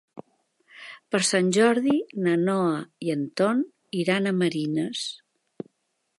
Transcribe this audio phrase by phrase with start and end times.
[1.15, 1.93] Per Sant Jordi
[2.29, 3.63] na Noa i en Ton
[4.01, 5.07] iran a Marines.